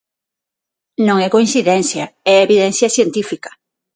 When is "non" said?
1.07-1.17